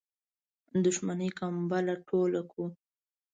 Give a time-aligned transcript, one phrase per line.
[0.85, 2.65] دښمنی کمبله ټوله کړو.